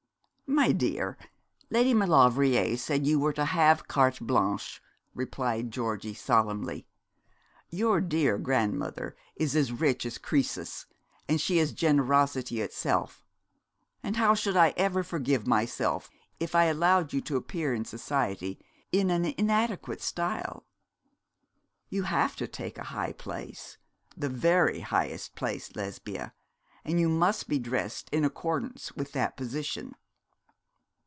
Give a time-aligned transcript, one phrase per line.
[0.53, 1.17] 'My dear,
[1.69, 4.81] Lady Maulevrier said you were to have carte blanche,'
[5.15, 6.85] replied Georgie, solemnly.
[7.69, 10.87] 'Your dear grandmother is as rich as Croesus,
[11.29, 13.23] and she is generosity itself;
[14.03, 18.59] and how should I ever forgive myself if I allowed you to appear in society
[18.91, 20.65] in an inadequate style.
[21.87, 23.77] You have to take a high place,
[24.17, 26.33] the very highest place, Lesbia;
[26.83, 29.95] and you must be dressed in accordance with that position.'